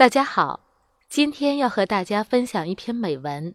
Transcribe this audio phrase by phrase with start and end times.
[0.00, 0.60] 大家好，
[1.10, 3.54] 今天要和大家分享一篇美文。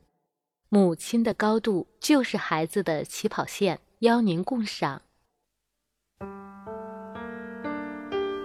[0.69, 5.01] 母亲的高度就是孩子的起跑线，邀您共赏。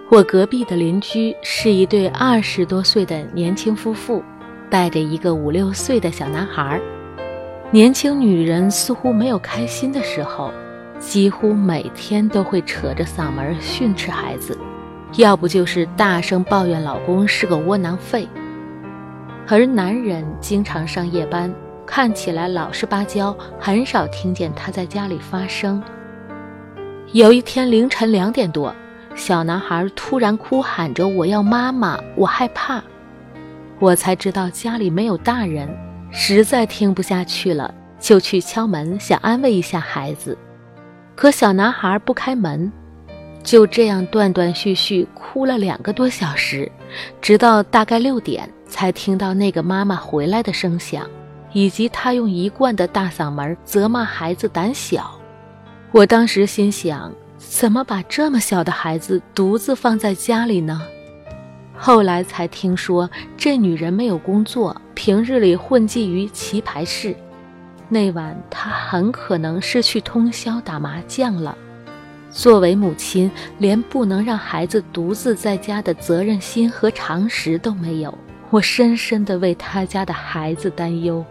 [0.09, 4.23] 我隔壁的邻居是一对二十多岁的年轻夫妇，
[4.67, 6.81] 带着一个五六岁的小男孩。
[7.69, 10.51] 年轻女人似乎没有开心的时候，
[10.97, 14.57] 几乎每天都会扯着嗓门训斥孩子。
[15.17, 18.27] 要不就是大声抱怨老公是个窝囊废，
[19.47, 21.53] 而男人经常上夜班，
[21.85, 25.83] 看起来老实巴交，很少听见他在家里发声。
[27.11, 28.73] 有一天凌晨两点多，
[29.13, 32.81] 小男孩突然哭喊着：“我要妈妈，我害怕。”
[33.79, 35.67] 我才知道家里没有大人，
[36.09, 40.37] 实在听不下去了，就去敲门想安慰一下孩子，
[41.15, 42.71] 可小男孩不开门。
[43.43, 46.71] 就这样断断续续哭了两个多小时，
[47.21, 51.09] 直到大概六点才听到那个妈妈回来的声响，
[51.51, 55.19] 以及她用一贯的大嗓门责骂孩子胆小。
[55.91, 60.81] 我当时心想：怎么把这么小的孩子独自放在家里呢？
[61.75, 67.15] 后来才听说，这女人没有工作，平日里混迹于棋牌室。
[67.89, 71.57] 那晚她很可能是去通宵打麻将了。
[72.31, 78.17] 作为母亲，连不能让孩子独自在家的责任心和常识都没有，
[78.49, 81.23] 我深深地为他家的孩子担忧。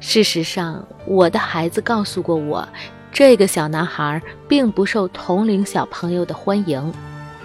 [0.00, 2.66] 事实上，我的孩子告诉过我，
[3.12, 6.92] 这个小男孩并不受同龄小朋友的欢迎，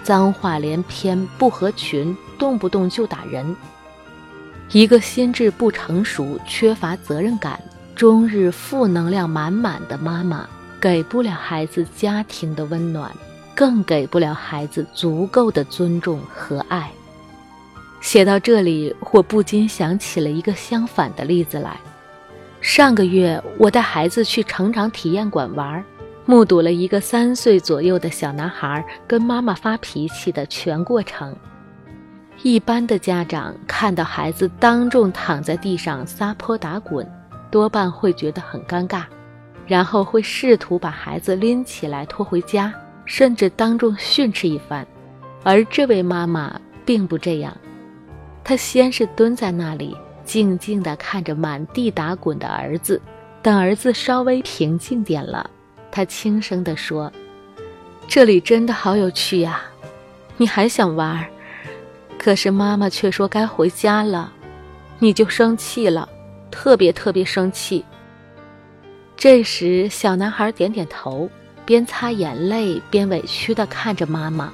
[0.02, 3.54] 脏话连篇，不合群，动不动就打人。
[4.72, 7.60] 一个心智不成熟、缺乏责任感、
[7.94, 10.48] 终日负能量满满的妈妈。
[10.80, 13.10] 给不了孩子家庭的温暖，
[13.54, 16.90] 更给不了孩子足够的尊重和爱。
[18.00, 21.76] 写到这里，我不禁想起了一个相反的例子来。
[22.60, 25.82] 上个月，我带孩子去成长体验馆玩，
[26.24, 31.34] 目睹了一个三岁左右的小男孩跟妈妈发脾气的全过程。
[32.42, 37.08] 一般的家长看到孩子当众躺在地上撒泼打滚，
[37.50, 39.04] 多半会觉得很尴尬。
[39.66, 42.72] 然后会试图把孩子拎起来拖回家，
[43.04, 44.86] 甚至当众训斥一番。
[45.42, 47.56] 而这位妈妈并不这样，
[48.44, 53.00] 她先是蹲在那里，静静地看着满地打滚的儿子。
[53.42, 55.48] 等儿子稍微平静点了，
[55.90, 57.12] 她轻声地说
[58.08, 59.62] ：“这里真的好有趣呀，
[60.36, 61.24] 你还想玩？
[62.18, 64.32] 可是妈妈却说该回家了，
[64.98, 66.08] 你就生气了，
[66.50, 67.84] 特别特别生气。”
[69.16, 71.28] 这时，小男孩点点头，
[71.64, 74.52] 边擦眼泪边委屈地看着妈妈。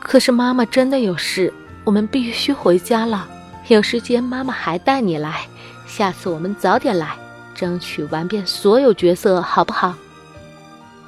[0.00, 1.52] 可是妈妈真的有事，
[1.84, 3.28] 我们必须回家了。
[3.68, 5.46] 有时间妈妈还带你来，
[5.86, 7.14] 下次我们早点来，
[7.54, 9.94] 争取玩遍所有角色，好不好？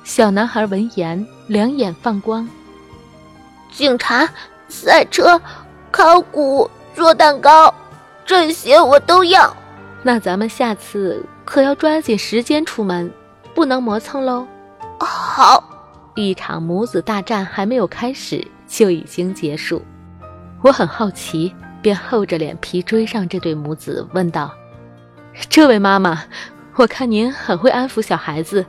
[0.05, 2.49] 小男孩闻言，两眼放光。
[3.73, 4.29] 警察、
[4.69, 5.41] 赛车、
[5.91, 7.75] 考古、做蛋糕，
[8.25, 9.55] 这些我都要。
[10.05, 11.25] 那咱们下次。
[11.51, 13.13] 可要抓紧时间出门，
[13.57, 14.47] 不能磨蹭喽。
[15.01, 15.61] 好，
[16.15, 19.83] 一场母子大战还没有开始就已经结束。
[20.63, 21.53] 我很好奇，
[21.83, 24.55] 便厚着脸皮追上这对母子，问道
[25.51, 26.23] ：“这位妈妈，
[26.77, 28.65] 我看您很会安抚小孩子，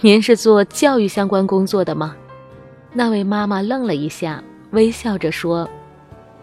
[0.00, 2.16] 您是做教育相关工作的吗？”
[2.94, 5.68] 那位妈妈愣了一下，微笑着说。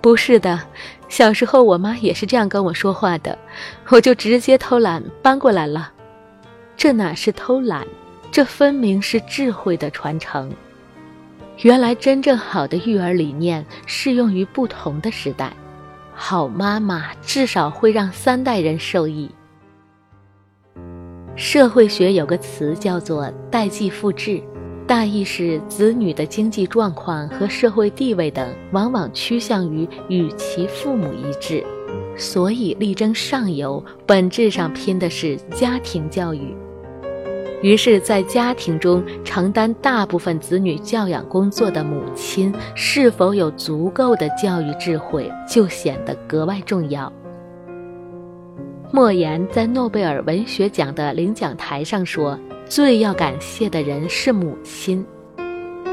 [0.05, 0.61] 不是的，
[1.09, 3.35] 小时候我妈也是这样跟我说话的，
[3.89, 5.91] 我就直接偷懒搬过来了。
[6.77, 7.87] 这哪是偷懒，
[8.31, 10.53] 这分明是智慧的传承。
[11.63, 15.51] 原来真正好的育儿理念适用于不同的时代，
[16.13, 19.27] 好妈妈至少会让三代人受益。
[21.35, 24.39] 社会学有个词叫做代际复制。
[24.87, 31.63] 大意是，子女的经济状况和社会地位等，往往趋向于与其父母一致，
[32.15, 36.55] 所以力争上游，本质上拼的是家庭教育。
[37.63, 47.11] 于是，在家庭中承担大部分子女教养工作的母亲，是否有足够的教育智慧，就显得格外重要。
[48.91, 52.39] 莫言在诺贝尔文学奖的领奖台上说。
[52.67, 55.05] 最要感谢的人是母亲，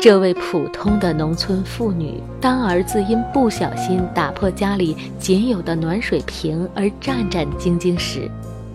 [0.00, 2.20] 这位普通的农村妇女。
[2.40, 8.28] 当儿子因不小心打破家里仅有的暖水瓶而战战兢兢时，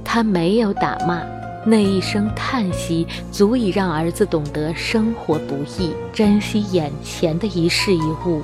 [0.06, 1.24] 她没有打骂，
[1.66, 8.42] 那一声叹息足以让儿子懂得生活不易，珍惜眼前的一事一物。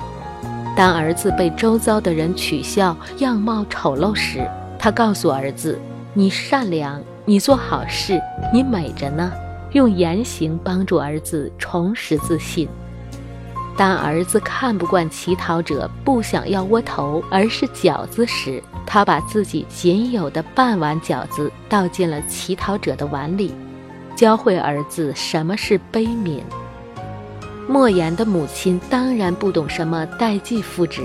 [0.76, 4.44] 当儿子被周遭的人取笑样貌丑陋时，
[4.80, 5.78] 他告诉儿子
[6.12, 8.20] ：“你善良，你做好事，
[8.52, 9.32] 你美着呢。”
[9.74, 12.68] 用言行帮助儿子重拾自信。
[13.76, 23.52] 当儿子看不惯乞讨者不想要窝头，而是饺子时，他把自己仅有的半碗饺子倒进了乞讨者的碗里，
[24.14, 26.38] 教会儿子什么是悲悯。
[27.66, 31.02] 莫言的母亲当然不懂什么代际复制，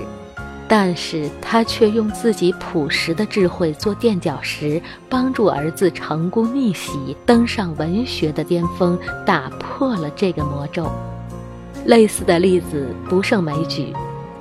[0.72, 8.96] 但是他却用自己朴实的智慧做垫脚石，帮助儿子成功逆袭，登上文学的巅峰，
[9.26, 10.88] 打破了这个魔咒。
[11.86, 13.92] 类似的例子不胜枚举，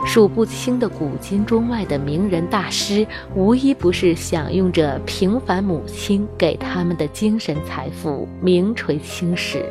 [0.06, 9.66] 数不清的古今中外的名人大师，无一不是享用着平凡母亲给他们的精神财富，名垂青史。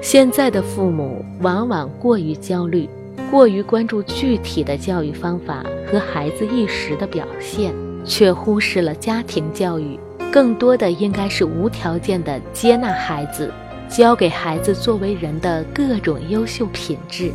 [0.00, 2.88] 现在的父母往往过于焦虑，
[3.30, 10.00] 过于关注具体的教育方法和孩子一时的表现，却忽视了家庭教育
[10.32, 13.52] 更多的应该是无条件的接纳孩子，
[13.90, 17.30] 教给孩子作为人的各种优秀品质。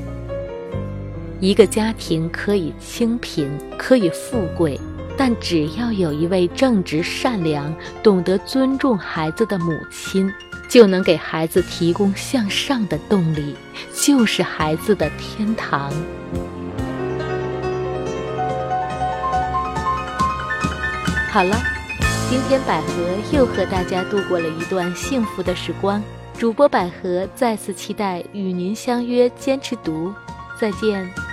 [1.40, 4.80] 一个家庭可以清贫，可以富贵，
[5.16, 7.72] 但只要有一位正直善良、
[8.02, 10.34] 懂得尊重孩子的母亲。
[10.68, 13.56] 就能给孩子提供向上的动力，
[13.94, 15.90] 就是孩子的天堂。
[21.30, 21.56] 好了，
[22.30, 22.88] 今天百合
[23.32, 26.02] 又和大家度过了一段幸福的时光。
[26.38, 30.14] 主播百合再次期待与您相约，坚持读，
[30.60, 31.27] 再见。